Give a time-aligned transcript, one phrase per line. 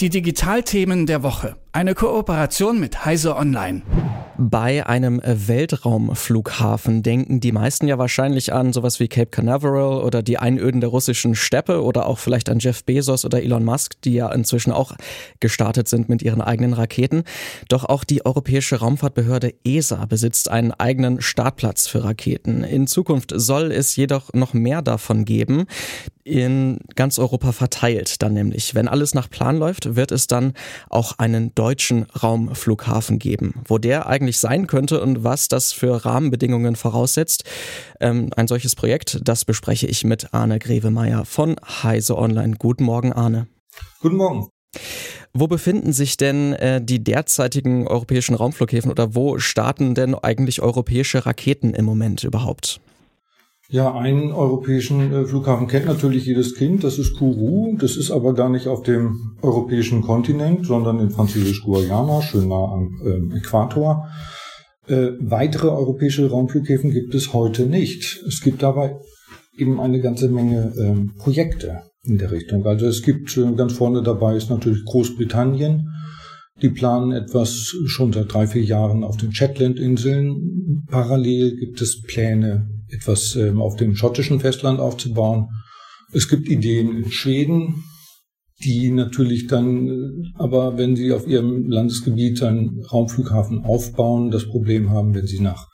[0.00, 1.56] Die Digitalthemen der Woche.
[1.72, 3.82] Eine Kooperation mit Heise Online.
[4.40, 10.38] Bei einem Weltraumflughafen denken die meisten ja wahrscheinlich an sowas wie Cape Canaveral oder die
[10.38, 14.30] Einöden der russischen Steppe oder auch vielleicht an Jeff Bezos oder Elon Musk, die ja
[14.30, 14.92] inzwischen auch
[15.40, 17.24] gestartet sind mit ihren eigenen Raketen.
[17.68, 22.62] Doch auch die Europäische Raumfahrtbehörde ESA besitzt einen eigenen Startplatz für Raketen.
[22.62, 25.66] In Zukunft soll es jedoch noch mehr davon geben
[26.28, 28.74] in ganz Europa verteilt dann nämlich.
[28.74, 30.52] Wenn alles nach Plan läuft, wird es dann
[30.90, 33.62] auch einen deutschen Raumflughafen geben.
[33.66, 37.44] Wo der eigentlich sein könnte und was das für Rahmenbedingungen voraussetzt,
[38.00, 42.56] ähm, ein solches Projekt, das bespreche ich mit Arne Grevemeier von Heise Online.
[42.58, 43.48] Guten Morgen, Arne.
[44.00, 44.48] Guten Morgen.
[45.32, 51.26] Wo befinden sich denn äh, die derzeitigen europäischen Raumflughäfen oder wo starten denn eigentlich europäische
[51.26, 52.80] Raketen im Moment überhaupt?
[53.70, 57.76] Ja, einen europäischen äh, Flughafen kennt natürlich jedes Kind, das ist Kourou.
[57.76, 62.98] Das ist aber gar nicht auf dem europäischen Kontinent, sondern in Französisch-Guayana, schön nah am
[63.04, 64.08] ähm, Äquator.
[64.86, 68.24] Äh, weitere europäische Raumflughäfen gibt es heute nicht.
[68.26, 68.96] Es gibt dabei
[69.58, 72.64] eben eine ganze Menge ähm, Projekte in der Richtung.
[72.64, 75.90] Also es gibt äh, ganz vorne dabei ist natürlich Großbritannien.
[76.62, 80.86] Die planen etwas schon seit drei, vier Jahren auf den Shetland-Inseln.
[80.90, 85.48] Parallel gibt es Pläne etwas ähm, auf dem schottischen Festland aufzubauen.
[86.12, 87.84] Es gibt Ideen in Schweden,
[88.64, 94.90] die natürlich dann, äh, aber wenn sie auf ihrem Landesgebiet einen Raumflughafen aufbauen, das Problem
[94.90, 95.66] haben, wenn sie nach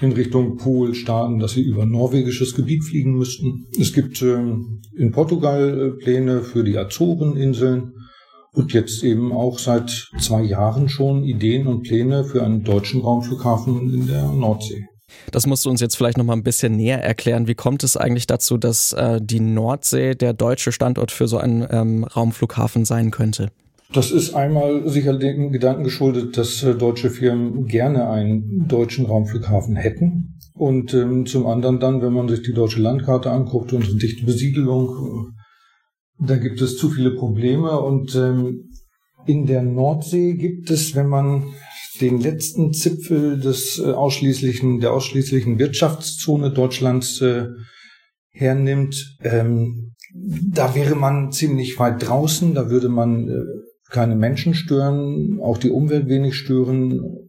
[0.00, 3.66] in Richtung Pol starten, dass sie über norwegisches Gebiet fliegen müssten.
[3.78, 7.94] Es gibt ähm, in Portugal äh, Pläne für die Azoreninseln
[8.52, 13.92] und jetzt eben auch seit zwei Jahren schon Ideen und Pläne für einen deutschen Raumflughafen
[13.92, 14.86] in der Nordsee.
[15.30, 17.46] Das musst du uns jetzt vielleicht noch mal ein bisschen näher erklären.
[17.46, 21.66] Wie kommt es eigentlich dazu, dass äh, die Nordsee der deutsche Standort für so einen
[21.70, 23.50] ähm, Raumflughafen sein könnte?
[23.92, 29.76] Das ist einmal sicher dem Gedanken geschuldet, dass äh, deutsche Firmen gerne einen deutschen Raumflughafen
[29.76, 30.38] hätten.
[30.54, 34.26] Und ähm, zum anderen dann, wenn man sich die deutsche Landkarte anguckt und die dichte
[34.26, 35.32] Besiedelung,
[36.20, 37.80] da gibt es zu viele Probleme.
[37.80, 38.68] Und ähm,
[39.26, 41.44] in der Nordsee gibt es, wenn man
[41.98, 47.48] den letzten Zipfel des äh, ausschließlichen, der ausschließlichen Wirtschaftszone Deutschlands äh,
[48.30, 53.42] hernimmt, ähm, da wäre man ziemlich weit draußen, da würde man äh,
[53.90, 57.28] keine Menschen stören, auch die Umwelt wenig stören.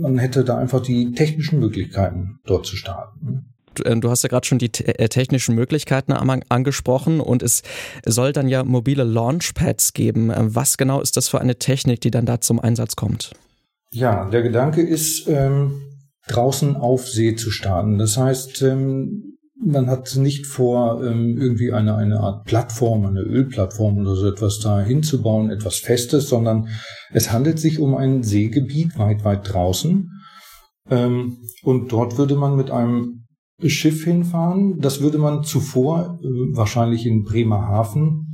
[0.00, 3.52] Man hätte da einfach die technischen Möglichkeiten, dort zu starten.
[3.74, 7.62] Du hast ja gerade schon die äh, technischen Möglichkeiten angesprochen und es
[8.04, 10.30] soll dann ja mobile Launchpads geben.
[10.30, 13.32] Äh, was genau ist das für eine Technik, die dann da zum Einsatz kommt?
[13.94, 15.82] Ja, der Gedanke ist, ähm,
[16.26, 17.98] draußen auf See zu starten.
[17.98, 23.98] Das heißt, ähm, man hat nicht vor, ähm, irgendwie eine, eine Art Plattform, eine Ölplattform
[23.98, 26.68] oder so etwas da hinzubauen, etwas Festes, sondern
[27.12, 30.08] es handelt sich um ein Seegebiet weit, weit draußen.
[30.90, 33.26] Ähm, und dort würde man mit einem
[33.62, 34.80] Schiff hinfahren.
[34.80, 38.32] Das würde man zuvor äh, wahrscheinlich in Bremerhaven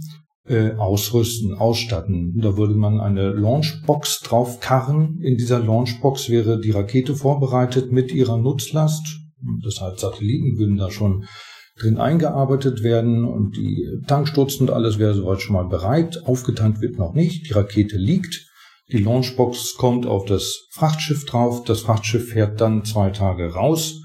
[0.49, 2.39] äh, ausrüsten, ausstatten.
[2.41, 5.21] Da würde man eine Launchbox draufkarren.
[5.21, 9.07] In dieser Launchbox wäre die Rakete vorbereitet mit ihrer Nutzlast.
[9.63, 11.27] Das heißt, Satelliten würden da schon
[11.79, 16.27] drin eingearbeitet werden und die Tankstutzen und alles wäre soweit schon mal bereit.
[16.27, 17.49] Aufgetankt wird noch nicht.
[17.49, 18.47] Die Rakete liegt.
[18.91, 21.63] Die Launchbox kommt auf das Frachtschiff drauf.
[21.65, 24.01] Das Frachtschiff fährt dann zwei Tage raus,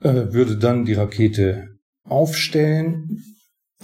[0.00, 1.68] äh, würde dann die Rakete
[2.04, 3.22] aufstellen.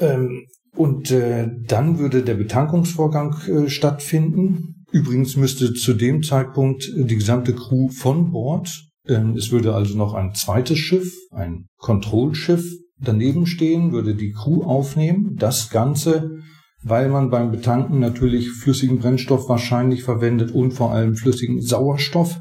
[0.00, 0.46] Ähm,
[0.76, 4.84] und äh, dann würde der Betankungsvorgang äh, stattfinden.
[4.92, 9.96] Übrigens müsste zu dem Zeitpunkt äh, die gesamte Crew von Bord, ähm, es würde also
[9.96, 12.64] noch ein zweites Schiff, ein Kontrollschiff
[12.98, 15.36] daneben stehen, würde die Crew aufnehmen.
[15.36, 16.40] Das Ganze,
[16.82, 22.40] weil man beim Betanken natürlich flüssigen Brennstoff wahrscheinlich verwendet und vor allem flüssigen Sauerstoff.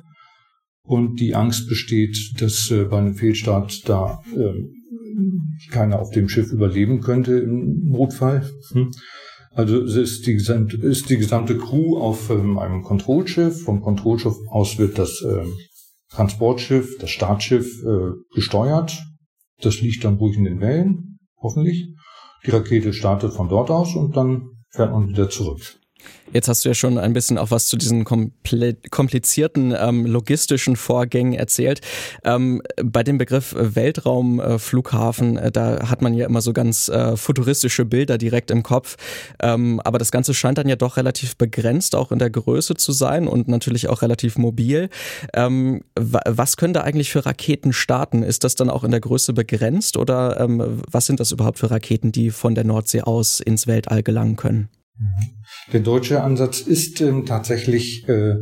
[0.88, 4.54] Und die Angst besteht, dass äh, bei einem Fehlstart da äh,
[5.70, 8.50] keiner auf dem Schiff überleben könnte im Notfall.
[8.72, 8.92] Hm.
[9.52, 13.64] Also es ist die, gesamte, ist die gesamte Crew auf ähm, einem Kontrollschiff.
[13.64, 15.46] Vom Kontrollschiff aus wird das äh,
[16.10, 19.02] Transportschiff, das Startschiff äh, gesteuert.
[19.62, 21.88] Das liegt dann ruhig in den Wellen, hoffentlich.
[22.46, 25.62] Die Rakete startet von dort aus und dann fährt man wieder zurück.
[26.34, 31.34] Jetzt hast du ja schon ein bisschen auch was zu diesen komplizierten ähm, logistischen Vorgängen
[31.34, 31.82] erzählt.
[32.24, 37.86] Ähm, bei dem Begriff Weltraumflughafen, äh, da hat man ja immer so ganz äh, futuristische
[37.86, 38.98] Bilder direkt im Kopf.
[39.40, 42.92] Ähm, aber das Ganze scheint dann ja doch relativ begrenzt auch in der Größe zu
[42.92, 44.90] sein und natürlich auch relativ mobil.
[45.34, 48.24] Ähm, was können da eigentlich für Raketen starten?
[48.24, 51.72] Ist das dann auch in der Größe begrenzt oder ähm, was sind das überhaupt für
[51.72, 54.70] Raketen, die von der Nordsee aus ins Weltall gelangen können?
[55.74, 58.36] Der deutsche Ansatz ist ähm, tatsächlich, äh,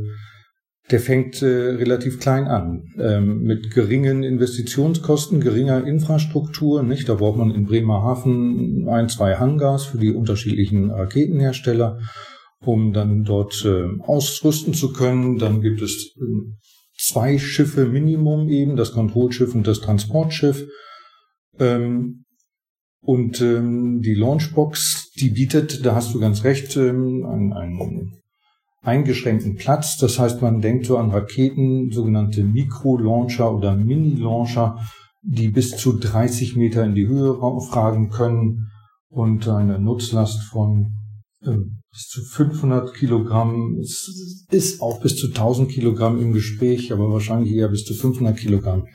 [0.92, 6.84] der fängt äh, relativ klein an, ähm, mit geringen Investitionskosten, geringer Infrastruktur.
[6.84, 12.00] Nicht, da braucht man in Bremerhaven ein, zwei Hangars für die unterschiedlichen Raketenhersteller,
[12.60, 15.38] um dann dort äh, ausrüsten zu können.
[15.38, 16.54] Dann gibt es äh,
[16.98, 20.68] zwei Schiffe Minimum eben, das Kontrollschiff und das Transportschiff.
[21.60, 22.26] Ähm,
[23.04, 28.22] und ähm, die Launchbox, die bietet, da hast du ganz recht, ähm, einen, einen
[28.82, 29.98] eingeschränkten Platz.
[29.98, 34.80] Das heißt, man denkt so an Raketen, sogenannte Mikro-Launcher oder Mini-Launcher,
[35.22, 37.38] die bis zu 30 Meter in die Höhe
[37.70, 38.70] fragen können
[39.10, 40.94] und eine Nutzlast von
[41.46, 43.80] ähm, bis zu 500 Kilogramm.
[43.82, 48.38] Es ist auch bis zu 1000 Kilogramm im Gespräch, aber wahrscheinlich eher bis zu 500
[48.38, 48.86] Kilogramm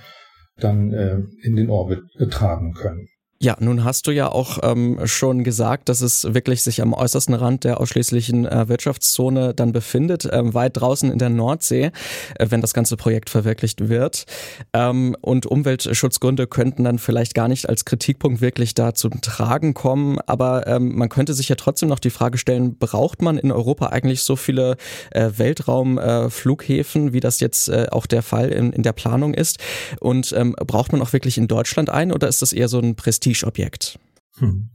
[0.57, 2.01] dann äh, in den Orbit
[2.31, 3.07] tragen können.
[3.41, 7.35] Ja, nun hast du ja auch ähm, schon gesagt, dass es wirklich sich am äußersten
[7.35, 11.93] Rand der ausschließlichen äh, Wirtschaftszone dann befindet, ähm, weit draußen in der Nordsee,
[12.37, 14.25] äh, wenn das ganze Projekt verwirklicht wird.
[14.73, 20.19] Ähm, und Umweltschutzgründe könnten dann vielleicht gar nicht als Kritikpunkt wirklich da zum Tragen kommen.
[20.27, 23.87] Aber ähm, man könnte sich ja trotzdem noch die Frage stellen, braucht man in Europa
[23.87, 24.77] eigentlich so viele
[25.13, 29.59] äh, Weltraumflughäfen, äh, wie das jetzt äh, auch der Fall in, in der Planung ist?
[30.01, 32.97] Und ähm, braucht man auch wirklich in Deutschland einen oder ist das eher so ein
[32.97, 33.28] Prestige?
[33.29, 33.99] Prestigeobjekt.
[34.39, 34.71] Hm.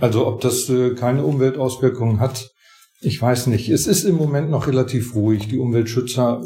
[0.00, 2.50] Also ob das äh, keine Umweltauswirkungen hat,
[3.00, 3.68] ich weiß nicht.
[3.68, 5.48] Es ist im Moment noch relativ ruhig.
[5.48, 6.40] Die Umweltschützer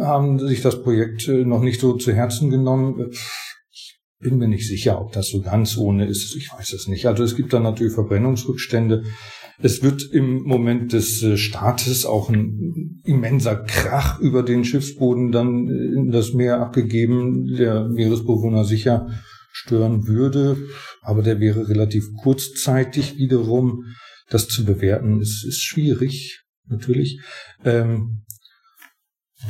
[0.00, 3.10] haben sich das Projekt äh, noch nicht so zu Herzen genommen.
[3.70, 6.36] Ich bin mir nicht sicher, ob das so ganz ohne ist.
[6.36, 7.06] Ich weiß es nicht.
[7.06, 9.04] Also es gibt da natürlich Verbrennungsrückstände.
[9.60, 15.68] Es wird im Moment des äh, Startes auch ein immenser Krach über den Schiffsboden dann
[15.68, 19.08] in das Meer abgegeben, der Meeresbewohner sicher
[19.50, 20.56] stören würde,
[21.02, 23.84] aber der wäre relativ kurzzeitig wiederum.
[24.30, 27.20] Das zu bewerten ist, ist schwierig, natürlich.
[27.64, 28.24] Ähm,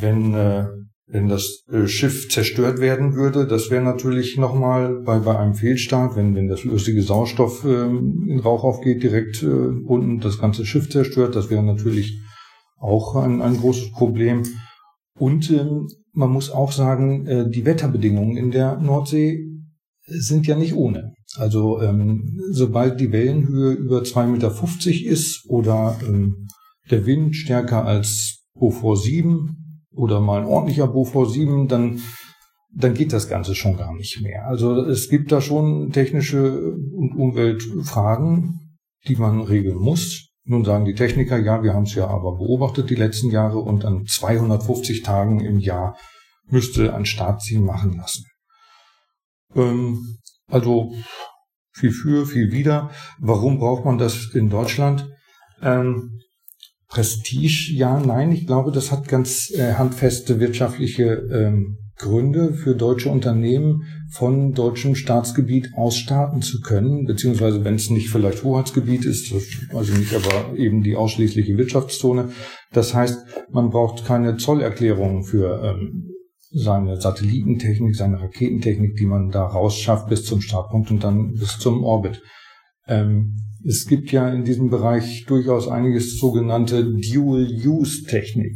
[0.00, 0.66] wenn, äh,
[1.06, 6.16] wenn das äh, Schiff zerstört werden würde, das wäre natürlich nochmal bei, bei einem Fehlstart,
[6.16, 10.90] wenn, wenn das flüssige Sauerstoff äh, in Rauch aufgeht, direkt äh, unten das ganze Schiff
[10.90, 12.20] zerstört, das wäre natürlich
[12.78, 14.42] auch ein, ein großes Problem.
[15.18, 19.47] Und ähm, man muss auch sagen, äh, die Wetterbedingungen in der Nordsee
[20.08, 21.12] sind ja nicht ohne.
[21.37, 26.49] Also ähm, sobald die Wellenhöhe über 2,50 Meter ist oder ähm,
[26.90, 32.00] der Wind stärker als Beaufort 7 oder mal ein ordentlicher Beaufort 7, dann,
[32.75, 34.46] dann geht das Ganze schon gar nicht mehr.
[34.46, 40.28] Also es gibt da schon technische und Umweltfragen, die man regeln muss.
[40.44, 43.84] Nun sagen die Techniker, ja, wir haben es ja aber beobachtet die letzten Jahre und
[43.84, 45.96] an 250 Tagen im Jahr
[46.49, 48.25] müsste ein Startziel machen lassen.
[49.54, 50.94] Ähm, also
[51.72, 52.90] viel für, viel wieder.
[53.18, 55.08] Warum braucht man das in Deutschland?
[55.62, 56.20] Ähm,
[56.88, 58.32] Prestige, ja, nein.
[58.32, 64.94] Ich glaube, das hat ganz äh, handfeste wirtschaftliche ähm, Gründe für deutsche Unternehmen von deutschem
[64.94, 69.34] Staatsgebiet aus starten zu können, beziehungsweise wenn es nicht vielleicht Hoheitsgebiet ist,
[69.74, 72.30] also nicht, aber eben die ausschließliche Wirtschaftszone.
[72.72, 76.10] Das heißt, man braucht keine Zollerklärung für ähm,
[76.50, 81.84] seine Satellitentechnik, seine Raketentechnik, die man da rausschafft bis zum Startpunkt und dann bis zum
[81.84, 82.22] Orbit.
[82.86, 83.36] Ähm,
[83.66, 88.52] es gibt ja in diesem Bereich durchaus einiges sogenannte Dual-Use-Technik.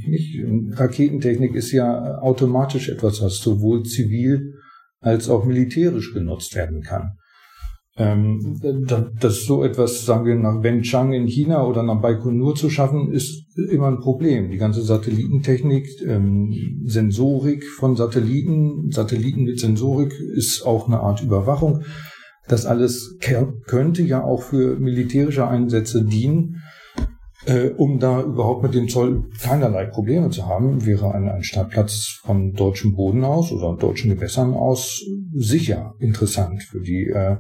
[0.79, 4.55] Raketentechnik ist ja automatisch etwas, was sowohl zivil
[5.01, 7.19] als auch militärisch genutzt werden kann.
[7.99, 8.59] Ähm,
[9.21, 13.45] dass so etwas, sagen wir, nach Wenchang in China oder nach Baikonur zu schaffen, ist
[13.69, 14.51] immer ein Problem.
[14.51, 21.83] Die ganze Satellitentechnik, ähm, Sensorik von Satelliten, Satelliten mit Sensorik ist auch eine Art Überwachung.
[22.49, 23.19] Das alles
[23.67, 26.63] könnte ja auch für militärische Einsätze dienen.
[27.45, 32.21] Äh, um da überhaupt mit dem Zoll keinerlei Probleme zu haben, wäre ein, ein Startplatz
[32.23, 37.39] von deutschem Boden aus oder deutschen Gewässern aus sicher interessant für die äh,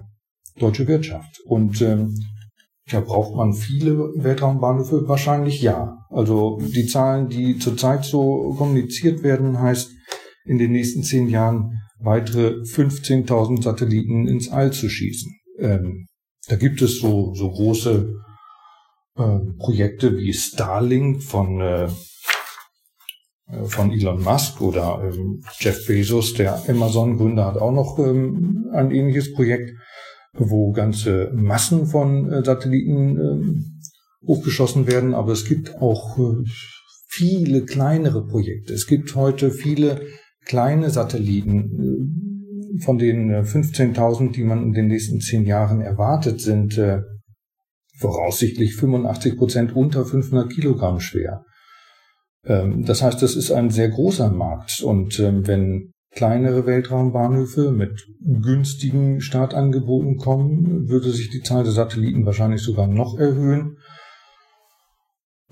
[0.58, 1.40] deutsche Wirtschaft.
[1.46, 2.14] Und ähm,
[2.86, 5.08] ja, braucht man viele Weltraumbahnhöfe?
[5.08, 5.98] Wahrscheinlich ja.
[6.10, 9.90] Also die Zahlen, die zurzeit so kommuniziert werden, heißt
[10.44, 15.32] in den nächsten zehn Jahren weitere 15.000 Satelliten ins All zu schießen.
[15.58, 16.06] Ähm,
[16.48, 18.12] da gibt es so, so große
[19.16, 21.88] äh, Projekte wie Starlink von, äh,
[23.64, 29.32] von Elon Musk oder ähm, Jeff Bezos, der Amazon-Gründer, hat auch noch ähm, ein ähnliches
[29.32, 29.70] Projekt
[30.34, 36.44] wo ganze Massen von äh, Satelliten äh, hochgeschossen werden, aber es gibt auch äh,
[37.08, 38.72] viele kleinere Projekte.
[38.72, 40.00] Es gibt heute viele
[40.44, 41.58] kleine Satelliten,
[42.78, 46.80] äh, von den 15.000, äh, die man in den nächsten zehn Jahren erwartet, sind
[47.98, 51.44] voraussichtlich 85 Prozent unter 500 Kilogramm schwer.
[52.44, 54.82] Ähm, das heißt, das ist ein sehr großer Markt.
[54.82, 62.26] Und ähm, wenn kleinere Weltraumbahnhöfe mit günstigen Startangeboten kommen, würde sich die Zahl der Satelliten
[62.26, 63.78] wahrscheinlich sogar noch erhöhen.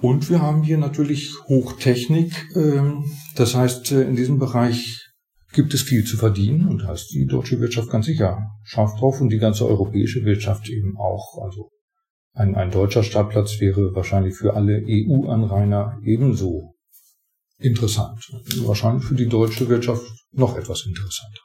[0.00, 2.48] Und wir haben hier natürlich Hochtechnik.
[2.54, 3.04] Ähm,
[3.36, 5.10] das heißt, äh, in diesem Bereich
[5.52, 9.20] gibt es viel zu verdienen und da ist die deutsche Wirtschaft ganz sicher scharf drauf
[9.20, 11.42] und die ganze europäische Wirtschaft eben auch.
[11.42, 11.70] Also
[12.32, 16.74] ein, ein deutscher Startplatz wäre wahrscheinlich für alle EU-Anrainer ebenso
[17.60, 18.20] interessant.
[18.58, 20.02] Wahrscheinlich für die deutsche Wirtschaft
[20.32, 21.40] noch etwas interessanter.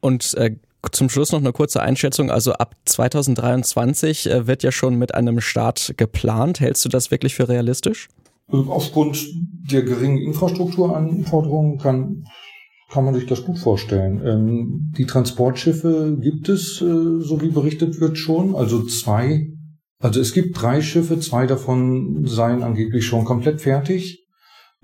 [0.00, 0.56] Und äh,
[0.92, 2.30] zum Schluss noch eine kurze Einschätzung.
[2.30, 6.60] Also ab 2023 äh, wird ja schon mit einem Start geplant.
[6.60, 8.08] Hältst du das wirklich für realistisch?
[8.48, 9.18] Aufgrund
[9.72, 12.24] der geringen Infrastrukturanforderungen kann,
[12.90, 14.24] kann man sich das gut vorstellen.
[14.24, 18.54] Ähm, die Transportschiffe gibt es, äh, so wie berichtet wird, schon.
[18.54, 19.48] Also zwei,
[19.98, 24.25] also es gibt drei Schiffe, zwei davon seien angeblich schon komplett fertig.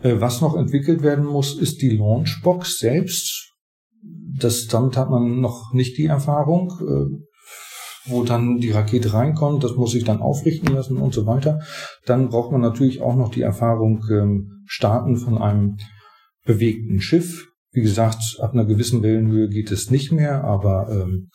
[0.02, 3.52] Äh, was noch entwickelt werden muss, ist die Launchbox selbst.
[4.02, 9.62] Das, damit hat man noch nicht die Erfahrung, äh, wo dann die Rakete reinkommt.
[9.62, 11.60] Das muss sich dann aufrichten lassen und so weiter.
[12.04, 15.76] Dann braucht man natürlich auch noch die Erfahrung, ähm, starten von einem
[16.44, 17.46] bewegten Schiff.
[17.70, 21.28] Wie gesagt, ab einer gewissen Wellenhöhe geht es nicht mehr, aber ähm,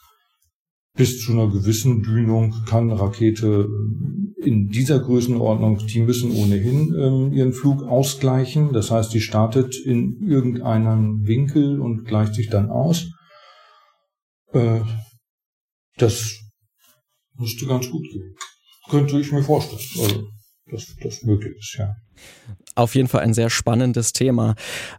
[0.95, 3.67] bis zu einer gewissen Dünung kann Rakete
[4.37, 8.71] in dieser Größenordnung, die müssen ohnehin ähm, ihren Flug ausgleichen.
[8.71, 13.07] Das heißt, die startet in irgendeinem Winkel und gleicht sich dann aus.
[14.53, 14.81] Äh,
[15.97, 16.35] das
[17.35, 18.35] müsste ganz gut gehen.
[18.89, 20.27] Könnte ich mir vorstellen, also,
[20.71, 21.95] dass das möglich ist, ja.
[22.75, 24.53] Auf jeden Fall ein sehr spannendes Thema.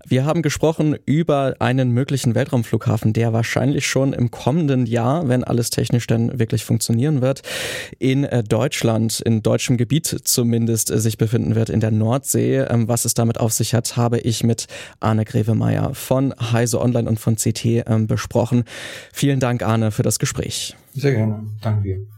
[0.05, 5.71] Wir haben gesprochen über einen möglichen Weltraumflughafen, der wahrscheinlich schon im kommenden Jahr, wenn alles
[5.71, 7.43] technisch dann wirklich funktionieren wird,
[8.01, 12.59] in äh, Deutschland, in deutschem Gebiet zumindest, äh, sich befinden wird, in der Nordsee.
[12.59, 14.67] Ähm, was es damit auf sich hat, habe ich mit
[14.99, 18.65] Arne Grevemeyer von Heise Online und von CT ähm, besprochen.
[19.13, 20.75] Vielen Dank, Arne, für das Gespräch.
[20.95, 21.47] Sehr gerne.
[21.63, 22.18] Danke dir.